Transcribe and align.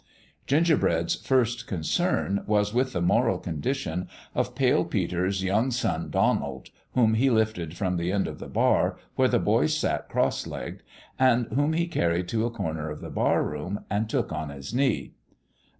Gingerbread's 0.47 1.13
first 1.13 1.67
concern 1.67 2.43
was 2.47 2.73
with 2.73 2.91
the 2.93 3.03
moral 3.03 3.37
condition 3.37 4.07
of 4.33 4.55
Pale 4.55 4.85
Peter's 4.85 5.43
young 5.43 5.69
son, 5.69 6.09
Donald, 6.09 6.69
whom 6.95 7.13
he 7.13 7.29
lifted 7.29 7.77
from 7.77 7.97
the 7.97 8.11
end 8.11 8.27
of 8.27 8.39
the 8.39 8.47
bar, 8.47 8.97
where 9.15 9.27
the 9.27 9.37
boy 9.37 9.67
sat 9.67 10.09
cross 10.09 10.47
legged, 10.47 10.81
and 11.19 11.45
whom 11.49 11.73
he 11.73 11.85
carried 11.85 12.27
to 12.29 12.47
a 12.47 12.49
corner 12.49 12.89
of 12.89 13.01
the 13.01 13.11
barroom, 13.11 13.81
and 13.91 14.09
took 14.09 14.31
on 14.31 14.49
his 14.49 14.73
knee. 14.73 15.11